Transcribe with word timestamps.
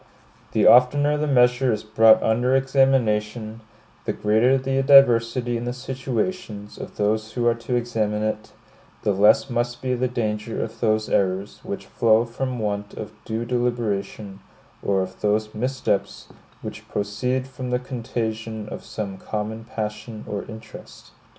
The 0.53 0.65
oftener 0.65 1.15
the 1.15 1.27
measure 1.27 1.71
is 1.71 1.83
brought 1.83 2.23
under 2.23 2.55
examination, 2.55 3.61
the 4.05 4.13
greater 4.13 4.57
the 4.57 4.81
diversity 4.81 5.57
in 5.57 5.65
the 5.65 5.73
situations 5.73 6.79
of 6.79 6.97
those 6.97 7.33
who 7.33 7.45
are 7.45 7.53
to 7.53 7.75
examine 7.75 8.23
it, 8.23 8.51
the 9.03 9.11
less 9.11 9.47
must 9.47 9.79
be 9.79 9.93
the 9.93 10.07
danger 10.07 10.59
of 10.63 10.79
those 10.79 11.07
errors 11.07 11.59
which 11.61 11.85
flow 11.85 12.25
from 12.25 12.57
want 12.57 12.95
of 12.95 13.11
due 13.25 13.45
deliberation, 13.45 14.39
or 14.81 15.03
of 15.03 15.21
those 15.21 15.53
missteps 15.53 16.29
which 16.63 16.87
proceed 16.89 17.47
from 17.47 17.69
the 17.69 17.77
contagion 17.77 18.67
of 18.69 18.83
some 18.83 19.19
common 19.19 19.65
passion 19.65 20.23
or 20.27 20.45
interest. 20.45 21.11